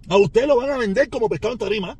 A 0.09 0.17
usted 0.17 0.45
lo 0.45 0.57
van 0.57 0.69
a 0.69 0.77
vender 0.77 1.09
como 1.09 1.27
pescado 1.27 1.53
en 1.53 1.59
tarima. 1.59 1.97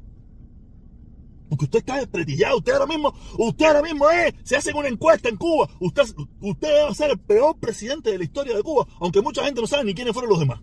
Porque 1.50 1.66
usted 1.66 1.80
está 1.80 1.98
despretillado. 1.98 2.58
Usted 2.58 2.74
ahora 2.74 2.88
mismo, 2.88 3.14
usted 3.38 3.66
ahora 3.66 3.82
mismo 3.82 4.10
es, 4.10 4.34
se 4.44 4.56
hace 4.56 4.74
una 4.74 4.88
encuesta 4.88 5.30
en 5.30 5.38
Cuba. 5.38 5.70
Usted, 5.80 6.04
usted 6.42 6.84
va 6.84 6.90
a 6.90 6.96
ser 6.96 7.12
el 7.12 7.20
peor 7.20 7.58
presidente 7.60 8.12
de 8.12 8.18
la 8.18 8.24
historia 8.24 8.56
de 8.56 8.64
Cuba, 8.64 8.88
aunque 9.00 9.22
mucha 9.22 9.44
gente 9.44 9.62
no 9.62 9.68
sabe 9.68 9.84
ni 9.84 9.94
quiénes 9.94 10.14
fueron 10.14 10.30
los 10.32 10.40
demás. 10.40 10.60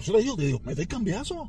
Yo 0.00 0.12
le 0.12 0.22
digo, 0.22 0.36
te 0.36 0.46
digo, 0.46 0.60
mete 0.64 0.82
el 0.82 0.88
cambiazo. 0.88 1.48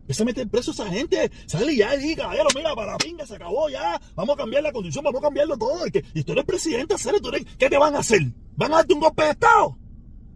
Empieza 0.00 0.24
a 0.24 0.26
meter 0.26 0.48
preso 0.48 0.72
a 0.72 0.74
esa 0.74 0.86
gente. 0.88 1.30
Sale 1.46 1.76
ya 1.76 1.94
y 1.94 2.00
diga, 2.00 2.24
caballero, 2.24 2.48
mira, 2.54 2.74
para 2.74 2.92
la 2.92 2.98
pinga 2.98 3.24
se 3.24 3.36
acabó 3.36 3.68
ya. 3.68 4.00
Vamos 4.14 4.34
a 4.34 4.38
cambiar 4.38 4.62
la 4.62 4.72
constitución, 4.72 5.04
vamos 5.04 5.20
a 5.20 5.22
cambiarlo 5.22 5.56
todo. 5.56 5.86
Y, 5.86 5.90
que, 5.90 6.04
y 6.12 6.22
tú 6.22 6.32
eres 6.32 6.44
presidente, 6.44 6.94
hacer, 6.94 7.20
tú 7.20 7.28
eres, 7.28 7.46
¿qué 7.58 7.70
te 7.70 7.78
van 7.78 7.94
a 7.94 8.00
hacer? 8.00 8.20
¿Van 8.56 8.72
a 8.72 8.76
darte 8.76 8.94
un 8.94 9.00
golpe 9.00 9.22
de 9.22 9.30
Estado? 9.30 9.78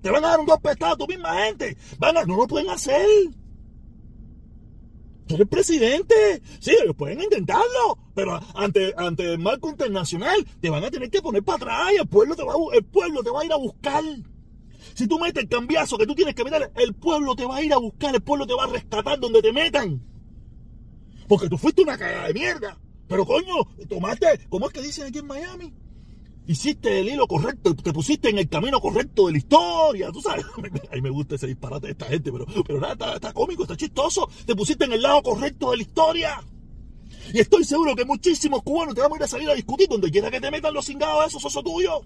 Te 0.03 0.11
van 0.11 0.25
a 0.25 0.29
dar 0.29 0.41
un 0.41 0.47
golpe 0.47 0.69
de 0.69 0.73
Estado 0.73 0.95
a 0.95 0.97
tu 0.97 1.07
misma 1.07 1.45
gente. 1.45 1.77
Van 1.99 2.17
a, 2.17 2.25
no 2.25 2.37
lo 2.37 2.47
pueden 2.47 2.71
hacer. 2.71 3.07
Eres 5.29 5.49
presidente. 5.49 6.43
Sí, 6.61 6.77
ellos 6.83 6.95
pueden 6.97 7.21
intentarlo. 7.21 7.99
Pero 8.15 8.41
ante, 8.55 8.95
ante 8.97 9.33
el 9.33 9.39
marco 9.39 9.69
internacional 9.69 10.47
te 10.61 10.71
van 10.71 10.85
a 10.85 10.91
tener 10.91 11.11
que 11.11 11.21
poner 11.21 11.43
para 11.43 11.57
atrás 11.57 11.93
y 11.95 11.97
el 11.97 12.07
pueblo 12.07 12.37
te 12.37 12.45
va, 12.45 12.55
el 12.73 12.85
pueblo 12.85 13.23
te 13.23 13.31
va 13.31 13.41
a 13.41 13.45
ir 13.45 13.53
a 13.53 13.57
buscar. 13.57 14.05
Si 14.95 15.07
tú 15.07 15.19
metes 15.19 15.43
el 15.43 15.49
cambiazo 15.49 15.99
que 15.99 16.07
tú 16.07 16.15
tienes 16.15 16.35
que 16.35 16.45
meter, 16.45 16.71
el 16.77 16.95
pueblo 16.95 17.35
te 17.35 17.45
va 17.45 17.57
a 17.57 17.63
ir 17.63 17.73
a 17.73 17.79
buscar, 17.79 18.15
el 18.15 18.23
pueblo 18.23 18.47
te 18.47 18.55
va 18.55 18.65
a 18.65 18.69
rescatar 18.69 19.19
donde 19.19 19.43
te 19.43 19.53
metan. 19.53 20.01
Porque 21.29 21.49
tú 21.49 21.59
fuiste 21.59 21.83
una 21.83 21.99
cagada 21.99 22.29
de 22.29 22.35
mierda. 22.35 22.79
Pero 23.09 23.27
coño, 23.27 23.55
tomaste, 23.89 24.47
¿cómo 24.49 24.67
es 24.67 24.73
que 24.73 24.83
dicen 24.83 25.07
aquí 25.07 25.19
en 25.19 25.27
Miami? 25.27 25.73
Hiciste 26.47 27.01
el 27.01 27.09
hilo 27.09 27.27
correcto, 27.27 27.75
te 27.75 27.93
pusiste 27.93 28.31
en 28.31 28.39
el 28.39 28.49
camino 28.49 28.81
correcto 28.81 29.27
de 29.27 29.33
la 29.33 29.39
historia, 29.39 30.11
tú 30.13 30.21
sabes. 30.21 30.45
A 30.91 30.95
mí 30.95 31.01
me 31.01 31.11
gusta 31.11 31.35
ese 31.35 31.47
disparate 31.47 31.87
de 31.87 31.93
esta 31.93 32.07
gente, 32.07 32.33
pero, 32.33 32.47
pero 32.67 32.81
nada, 32.81 33.15
está, 33.15 33.33
cómico, 33.33 33.63
está 33.63 33.77
chistoso. 33.77 34.29
Te 34.45 34.55
pusiste 34.55 34.85
en 34.85 34.93
el 34.93 35.03
lado 35.03 35.23
correcto 35.23 35.71
de 35.71 35.79
la 35.79 35.83
historia. 35.83 36.45
Y 37.33 37.41
estoy 37.41 37.65
seguro 37.65 37.97
que 37.97 38.05
muchísimos 38.05 38.63
cubanos 38.63 38.95
te 38.95 39.01
van 39.01 39.13
a 39.13 39.17
ir 39.17 39.23
a 39.23 39.27
salir 39.27 39.51
a 39.51 39.55
discutir 39.55 39.89
donde 39.89 40.11
quiera 40.11 40.31
que 40.31 40.41
te 40.41 40.51
metan 40.51 40.73
los 40.73 40.87
cingados 40.87 41.27
esos 41.27 41.45
osos 41.45 41.65
tuyos. 41.65 42.01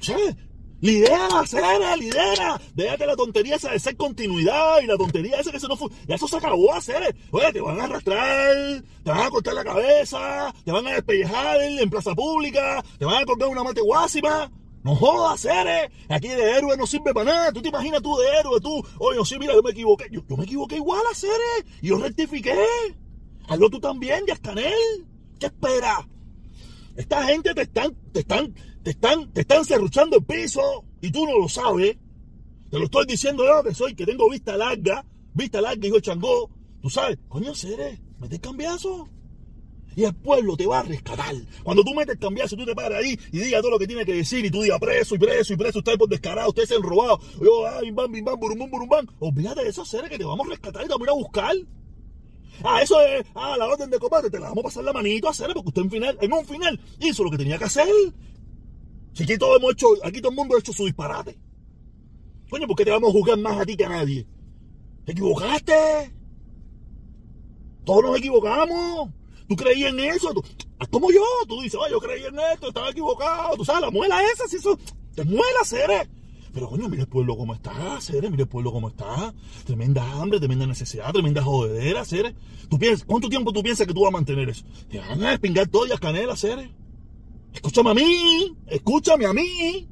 ¿Sabes? 0.00 0.36
Lidera, 0.80 1.46
Cera, 1.46 1.96
lidera. 1.96 2.60
Déjate 2.74 3.06
la 3.06 3.16
tontería 3.16 3.56
esa 3.56 3.70
de 3.70 3.78
ser 3.78 3.96
continuidad 3.96 4.80
y 4.82 4.86
la 4.86 4.96
tontería 4.96 5.40
esa 5.40 5.50
que 5.50 5.60
se 5.60 5.68
no 5.68 5.76
fue. 5.76 5.88
Ya 6.06 6.16
eso 6.16 6.28
se 6.28 6.36
acabó, 6.36 6.74
hacer. 6.74 7.16
Oye, 7.30 7.52
te 7.52 7.60
van 7.60 7.80
a 7.80 7.84
arrastrar, 7.84 8.82
te 9.02 9.10
van 9.10 9.20
a 9.20 9.30
cortar 9.30 9.54
la 9.54 9.64
cabeza, 9.64 10.54
te 10.64 10.72
van 10.72 10.86
a 10.86 10.92
despellejar 10.92 11.62
en 11.62 11.90
plaza 11.90 12.14
pública, 12.14 12.84
te 12.98 13.04
van 13.04 13.22
a 13.22 13.24
colgar 13.24 13.48
una 13.48 13.64
mate 13.64 13.80
guásima. 13.80 14.50
No 14.86 14.94
jodas, 14.94 15.40
Cere. 15.40 15.90
Aquí 16.08 16.28
de 16.28 16.58
héroe 16.58 16.76
no 16.76 16.86
sirve 16.86 17.12
para 17.12 17.32
nada. 17.32 17.52
Tú 17.52 17.60
te 17.60 17.70
imaginas 17.70 18.00
tú 18.00 18.16
de 18.18 18.38
héroe, 18.38 18.60
tú. 18.60 18.86
Oye, 19.00 19.18
sí, 19.24 19.36
mira, 19.36 19.52
yo 19.52 19.60
me 19.60 19.72
equivoqué. 19.72 20.06
Yo, 20.12 20.22
me 20.36 20.44
equivoqué 20.44 20.76
igual 20.76 21.02
a 21.10 21.14
Cere. 21.14 21.66
Y 21.82 21.88
yo 21.88 21.98
rectifiqué. 21.98 22.54
Hazlo 23.48 23.68
tú 23.68 23.80
también, 23.80 24.24
Yascanel. 24.28 25.06
¿Qué 25.40 25.46
esperas? 25.46 26.06
Esta 26.94 27.24
gente 27.24 27.52
te 27.52 27.62
están, 27.62 27.96
te 28.12 28.20
están, 28.20 28.54
te 28.86 28.90
están, 28.90 29.32
te 29.32 29.40
están 29.40 29.64
cerruchando 29.64 30.18
el 30.18 30.24
piso 30.24 30.84
y 31.00 31.10
tú 31.10 31.26
no 31.26 31.36
lo 31.40 31.48
sabes. 31.48 31.96
Te 32.70 32.78
lo 32.78 32.84
estoy 32.84 33.04
diciendo 33.04 33.44
yo 33.44 33.60
que 33.64 33.74
soy, 33.74 33.96
que 33.96 34.06
tengo 34.06 34.30
vista 34.30 34.56
larga, 34.56 35.04
vista 35.34 35.60
larga 35.60 35.88
y 35.88 35.90
yo 35.90 35.98
changó. 35.98 36.48
Tú 36.80 36.88
sabes, 36.88 37.18
coño, 37.28 37.52
Cere, 37.52 38.00
mete 38.20 38.38
cambiazo. 38.38 39.08
Y 39.96 40.04
el 40.04 40.14
pueblo 40.14 40.56
te 40.56 40.68
va 40.68 40.78
a 40.78 40.82
rescatar. 40.84 41.34
Cuando 41.64 41.82
tú 41.82 41.94
metes 41.94 42.16
cambiazo, 42.16 42.54
tú 42.54 42.64
te 42.64 42.76
paras 42.76 43.02
ahí 43.02 43.18
y 43.32 43.40
digas 43.40 43.60
todo 43.60 43.72
lo 43.72 43.78
que 43.80 43.88
tiene 43.88 44.04
que 44.04 44.14
decir 44.14 44.44
y 44.44 44.52
tú 44.52 44.62
digas 44.62 44.78
preso 44.78 45.16
y 45.16 45.18
preso 45.18 45.52
y 45.52 45.56
preso, 45.56 45.78
ustedes 45.80 45.98
por 45.98 46.08
descarado, 46.08 46.50
ustedes 46.50 46.68
se 46.68 46.76
han 46.76 46.82
robado. 46.84 47.18
Yo, 47.42 47.66
ah, 47.66 47.80
bim 47.80 47.92
bam, 47.92 48.12
bim 48.12 48.24
bam, 48.24 48.38
burum. 48.38 48.70
Olvídate 49.18 49.64
de 49.64 49.70
eso, 49.70 49.84
Cere, 49.84 50.08
que 50.08 50.16
te 50.16 50.24
vamos 50.24 50.46
a 50.46 50.50
rescatar 50.50 50.84
y 50.84 50.86
te 50.86 50.92
vamos 50.92 51.08
a 51.08 51.10
ir 51.10 51.10
a 51.10 51.20
buscar. 51.20 51.56
Ah, 52.62 52.82
eso 52.82 53.00
es, 53.00 53.26
ah, 53.34 53.56
la 53.58 53.66
orden 53.66 53.90
de 53.90 53.98
combate, 53.98 54.30
te 54.30 54.38
la 54.38 54.50
vamos 54.50 54.62
a 54.62 54.68
pasar 54.68 54.84
la 54.84 54.92
manito 54.92 55.26
a 55.26 55.32
hacer, 55.32 55.48
porque 55.52 55.70
usted 55.70 55.82
en, 55.82 55.90
final, 55.90 56.18
en 56.20 56.32
un 56.32 56.46
final 56.46 56.80
hizo 57.00 57.24
lo 57.24 57.32
que 57.32 57.38
tenía 57.38 57.58
que 57.58 57.64
hacer. 57.64 57.88
Si 59.16 59.22
aquí 59.22 59.38
todo 59.38 59.56
hemos 59.56 59.72
hecho, 59.72 59.86
aquí 60.04 60.20
todo 60.20 60.28
el 60.28 60.36
mundo 60.36 60.56
ha 60.56 60.58
hecho 60.58 60.74
su 60.74 60.84
disparate. 60.84 61.38
Coño, 62.50 62.66
¿por 62.66 62.76
qué 62.76 62.84
te 62.84 62.90
vamos 62.90 63.08
a 63.08 63.12
juzgar 63.12 63.38
más 63.38 63.58
a 63.58 63.64
ti 63.64 63.74
que 63.74 63.86
a 63.86 63.88
nadie? 63.88 64.26
¿Te 65.06 65.12
equivocaste? 65.12 66.12
Todos 67.86 68.02
nos 68.02 68.18
equivocamos. 68.18 69.08
¿Tú 69.48 69.56
creías 69.56 69.90
en 69.90 70.00
eso? 70.00 70.34
¿Tú, 70.34 70.44
ah, 70.78 70.86
como 70.90 71.10
yo, 71.10 71.24
tú 71.48 71.62
dices, 71.62 71.80
oh, 71.82 71.88
yo 71.90 71.98
creí 71.98 72.24
en 72.24 72.38
esto, 72.52 72.68
estaba 72.68 72.90
equivocado. 72.90 73.56
Tú 73.56 73.64
sabes, 73.64 73.80
la 73.80 73.90
muela 73.90 74.22
esa, 74.22 74.46
si 74.48 74.56
eso, 74.56 74.78
te 75.14 75.24
muela, 75.24 75.64
seres. 75.64 76.10
Pero 76.52 76.68
coño, 76.68 76.86
mira 76.90 77.04
el 77.04 77.08
pueblo 77.08 77.38
cómo 77.38 77.54
está, 77.54 77.98
Ceres, 78.02 78.30
mira 78.30 78.42
el 78.42 78.48
pueblo 78.50 78.70
cómo 78.70 78.88
está. 78.88 79.32
Tremenda 79.64 80.02
hambre, 80.12 80.40
tremenda 80.40 80.66
necesidad, 80.66 81.10
tremenda 81.12 81.42
jodedera, 81.42 82.04
Ceres. 82.04 82.34
¿Tú 82.68 82.78
piensas, 82.78 83.06
¿Cuánto 83.06 83.30
tiempo 83.30 83.50
tú 83.50 83.62
piensas 83.62 83.86
que 83.86 83.94
tú 83.94 84.02
vas 84.02 84.08
a 84.08 84.12
mantener 84.12 84.50
eso? 84.50 84.66
Te 84.90 84.98
van 84.98 85.24
a 85.24 85.30
despingar 85.30 85.68
todo 85.68 85.86
y 85.86 85.92
a 85.92 85.96
canela, 85.96 86.36
Ceres. 86.36 86.68
Escúchame 87.56 87.90
a 87.90 87.94
mí, 87.94 88.56
escúchame 88.66 89.24
a 89.24 89.32
mí. 89.32 89.88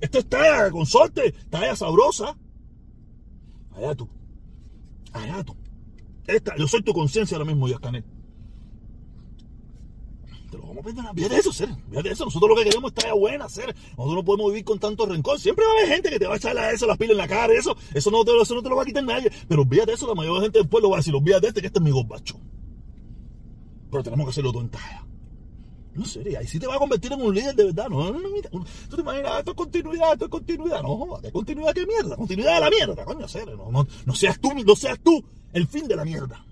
Esto 0.00 0.18
está 0.18 0.70
con 0.70 0.84
suerte, 0.86 1.28
está 1.28 1.60
allá 1.60 1.76
sabrosa. 1.76 2.36
Allá 3.76 3.94
tú. 3.94 4.08
Allá 5.12 5.44
tú. 5.44 5.56
Esta, 6.26 6.56
yo 6.56 6.66
soy 6.66 6.82
tu 6.82 6.92
conciencia 6.92 7.36
ahora 7.36 7.46
mismo, 7.46 7.68
Yascanel. 7.68 8.04
Te 10.50 10.56
lo 10.56 10.66
vamos 10.66 10.78
a 10.78 10.82
perdonar. 10.82 11.14
Fíjate 11.14 11.36
eso, 11.36 11.52
ser. 11.52 11.68
Fíjate 11.90 12.10
eso. 12.10 12.24
Nosotros 12.24 12.50
lo 12.50 12.56
que 12.56 12.64
queremos 12.64 12.90
es 12.90 12.98
estar 12.98 13.16
buena, 13.16 13.48
ser. 13.48 13.66
Nosotros 13.90 14.14
no 14.14 14.24
podemos 14.24 14.50
vivir 14.50 14.64
con 14.64 14.80
tanto 14.80 15.06
rencor. 15.06 15.38
Siempre 15.38 15.64
va 15.64 15.70
a 15.70 15.74
haber 15.76 15.88
gente 15.94 16.10
que 16.10 16.18
te 16.18 16.26
va 16.26 16.34
a 16.34 16.36
echar 16.38 16.58
a 16.58 16.72
eso, 16.72 16.86
las 16.88 16.98
pilas 16.98 17.12
en 17.12 17.18
la 17.18 17.28
cara. 17.28 17.52
Eso, 17.52 17.76
eso, 17.94 18.10
no 18.10 18.24
te, 18.24 18.32
eso 18.36 18.54
no 18.56 18.62
te 18.62 18.68
lo 18.68 18.74
va 18.74 18.82
a 18.82 18.86
quitar 18.86 19.04
nadie. 19.04 19.30
Pero 19.46 19.64
fíjate 19.64 19.92
eso, 19.92 20.08
la 20.08 20.14
mayoría 20.16 20.40
de 20.40 20.46
gente 20.46 20.58
del 20.58 20.68
pueblo 20.68 20.90
va 20.90 20.96
a 20.96 20.98
decir, 20.98 21.14
olvídate 21.14 21.46
este, 21.46 21.60
que 21.60 21.68
este 21.68 21.78
es 21.78 21.84
mi 21.84 21.92
gorbacho. 21.92 22.40
Pero 23.92 24.02
tenemos 24.02 24.26
que 24.26 24.30
hacerlo 24.30 24.50
todo 24.50 24.62
en 24.62 24.70
talla. 24.70 25.06
No 26.00 26.06
sé, 26.06 26.22
ahí 26.34 26.46
sí 26.46 26.58
te 26.58 26.66
va 26.66 26.76
a 26.76 26.78
convertir 26.78 27.12
en 27.12 27.20
un 27.20 27.34
líder 27.34 27.54
de 27.54 27.64
verdad. 27.64 27.90
No, 27.90 28.10
no, 28.10 28.18
no, 28.18 28.30
mira, 28.30 28.48
tú 28.48 28.96
te 28.96 29.02
imaginas, 29.02 29.40
esto 29.40 29.50
es 29.50 29.56
continuidad, 29.58 30.14
esto 30.14 30.24
es 30.24 30.30
continuidad. 30.30 30.82
No, 30.82 31.18
¿qué 31.20 31.30
continuidad 31.30 31.74
qué 31.74 31.84
mierda? 31.84 32.16
Continuidad 32.16 32.54
de 32.54 32.60
la 32.60 32.70
mierda, 32.70 33.04
coño, 33.04 33.28
serio. 33.28 33.54
No, 33.54 33.70
no, 33.70 33.86
no 34.06 34.14
seas 34.14 34.40
tú, 34.40 34.50
no 34.64 34.74
seas 34.74 34.98
tú 35.00 35.22
el 35.52 35.66
fin 35.66 35.86
de 35.86 35.96
la 35.96 36.06
mierda. 36.06 36.42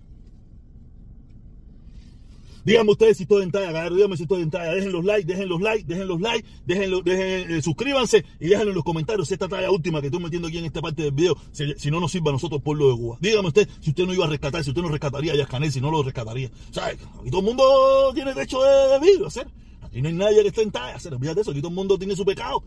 Díganme 2.68 2.90
ustedes 2.92 3.16
si 3.16 3.22
estoy 3.22 3.44
en 3.44 3.50
talla, 3.50 3.88
díganme 3.88 4.14
si 4.18 4.24
estoy 4.24 4.42
en 4.42 4.50
talla. 4.50 4.74
Dejen 4.74 4.92
los 4.92 5.02
likes, 5.02 5.26
dejen 5.26 5.48
los 5.48 5.60
likes, 5.62 5.84
dejen 5.86 6.06
los 6.06 6.20
likes, 6.20 6.46
dejen, 6.66 6.90
dejen 7.02 7.50
eh, 7.50 7.62
suscríbanse 7.62 8.26
y 8.38 8.48
déjenlo 8.48 8.72
en 8.72 8.74
los 8.74 8.84
comentarios 8.84 9.32
esta 9.32 9.48
talla 9.48 9.70
última 9.70 10.02
que 10.02 10.08
estoy 10.08 10.20
metiendo 10.20 10.48
aquí 10.48 10.58
en 10.58 10.66
esta 10.66 10.82
parte 10.82 11.02
del 11.02 11.12
video, 11.12 11.34
si, 11.50 11.90
no 11.90 11.98
nos 11.98 12.12
sirve 12.12 12.28
a 12.28 12.32
nosotros 12.32 12.60
por 12.60 12.76
lo 12.76 12.90
de 12.90 12.96
Cuba. 12.96 13.16
Dígame 13.22 13.48
usted 13.48 13.66
si 13.80 13.90
usted 13.90 14.04
no 14.04 14.12
iba 14.12 14.26
a 14.26 14.28
rescatar, 14.28 14.62
si 14.62 14.68
usted 14.70 14.82
no 14.82 14.88
rescataría 14.88 15.32
a 15.32 15.36
Yascanel, 15.36 15.72
si 15.72 15.80
no 15.80 15.90
lo 15.90 16.02
rescataría. 16.02 16.50
Sea, 16.70 16.88
aquí 16.88 17.30
todo 17.30 17.40
el 17.40 17.46
mundo 17.46 18.12
tiene 18.12 18.34
derecho 18.34 18.60
de, 18.62 19.00
vivir, 19.00 19.24
hacer. 19.24 19.46
Aquí 19.80 20.02
no 20.02 20.08
hay 20.08 20.14
nadie 20.14 20.42
que 20.42 20.48
esté 20.48 20.60
en 20.60 20.70
talla, 20.70 20.96
hacer. 20.96 21.14
Olvídate 21.14 21.36
de 21.36 21.40
eso, 21.40 21.50
aquí 21.52 21.60
todo 21.60 21.70
el 21.70 21.74
mundo 21.74 21.98
tiene 21.98 22.14
su 22.14 22.24
pecado. 22.26 22.62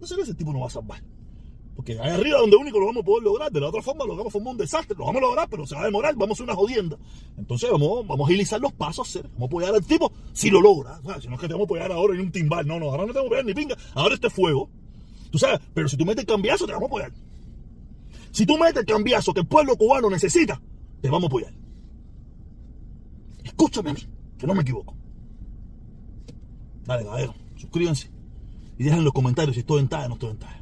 No 0.00 0.06
sé 0.06 0.16
qué 0.16 0.22
ese 0.22 0.34
tipo 0.34 0.52
no 0.52 0.60
va 0.60 0.66
a 0.66 0.70
salvar. 0.70 1.00
Porque 1.80 1.98
ahí 1.98 2.10
arriba 2.10 2.40
donde 2.40 2.58
único 2.58 2.78
lo 2.78 2.84
vamos 2.84 3.00
a 3.00 3.06
poder 3.06 3.22
lograr, 3.24 3.50
de 3.50 3.58
la 3.58 3.68
otra 3.68 3.80
forma 3.80 4.04
lo 4.04 4.14
vamos 4.14 4.26
a 4.26 4.30
formar 4.32 4.50
un 4.52 4.58
desastre, 4.58 4.94
lo 4.98 5.06
vamos 5.06 5.22
a 5.22 5.24
lograr, 5.24 5.48
pero 5.48 5.66
se 5.66 5.74
va 5.74 5.80
a 5.80 5.84
demorar, 5.86 6.14
vamos 6.14 6.28
a 6.28 6.32
hacer 6.34 6.44
una 6.44 6.54
jodienda. 6.54 6.98
Entonces 7.38 7.70
vamos, 7.70 8.06
vamos 8.06 8.20
a 8.20 8.28
agilizar 8.28 8.60
los 8.60 8.74
pasos, 8.74 9.08
hacer, 9.08 9.22
vamos 9.28 9.44
a 9.44 9.46
apoyar 9.46 9.74
al 9.74 9.86
tipo 9.86 10.12
si 10.34 10.50
lo 10.50 10.60
logra. 10.60 11.00
si 11.22 11.28
no 11.28 11.36
es 11.36 11.40
que 11.40 11.46
te 11.46 11.54
vamos 11.54 11.64
a 11.64 11.68
apoyar 11.68 11.90
ahora 11.90 12.14
en 12.16 12.20
un 12.20 12.30
timbal, 12.30 12.66
no, 12.66 12.78
no, 12.78 12.90
ahora 12.90 13.06
no 13.06 13.14
te 13.14 13.18
vamos 13.18 13.24
a 13.24 13.28
apoyar 13.28 13.46
ni 13.46 13.54
pinga, 13.54 13.78
ahora 13.94 14.14
este 14.14 14.28
fuego. 14.28 14.68
Tú 15.30 15.38
sabes, 15.38 15.58
pero 15.72 15.88
si 15.88 15.96
tú 15.96 16.04
metes 16.04 16.20
el 16.20 16.26
cambiazo, 16.26 16.66
te 16.66 16.72
vamos 16.72 16.88
a 16.88 16.90
apoyar. 16.90 17.12
Si 18.30 18.44
tú 18.44 18.58
metes 18.58 18.76
el 18.76 18.84
cambiazo 18.84 19.32
que 19.32 19.40
el 19.40 19.46
pueblo 19.46 19.74
cubano 19.74 20.10
necesita, 20.10 20.60
te 21.00 21.08
vamos 21.08 21.24
a 21.24 21.26
apoyar. 21.28 21.54
Escúchame 23.42 23.88
a 23.88 23.94
mí, 23.94 24.06
que 24.36 24.46
no 24.46 24.54
me 24.54 24.60
equivoco. 24.60 24.94
Dale, 26.84 27.04
caballero, 27.04 27.34
suscríbanse 27.56 28.10
y 28.76 28.84
dejen 28.84 28.98
en 28.98 29.04
los 29.06 29.14
comentarios 29.14 29.54
si 29.54 29.60
estoy 29.60 29.80
en 29.80 29.88
talla 29.88 30.04
o 30.04 30.08
no 30.08 30.14
estoy 30.16 30.30
en 30.32 30.38
talla. 30.38 30.59